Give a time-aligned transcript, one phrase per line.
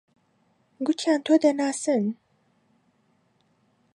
[0.85, 2.03] گوتیان تۆ دەناسن.